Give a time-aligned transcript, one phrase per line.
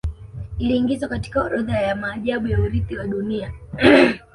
[0.59, 3.53] Iliiingizwa katika orodha ya maajabu ya Urithi wa Dunia